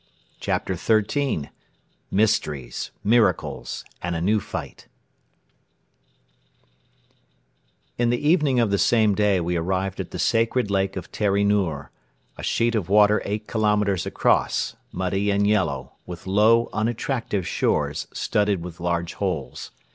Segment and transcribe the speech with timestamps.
[0.39, 1.51] CHAPTER XIII
[2.09, 4.87] MYSTERIES, MIRACLES AND A NEW FIGHT
[7.99, 11.45] In the evening of the same day we arrived at the Sacred Lake of Teri
[11.45, 11.91] Noor,
[12.35, 18.63] a sheet of water eight kilometres across, muddy and yellow, with low unattractive shores studded
[18.63, 19.69] with large holes.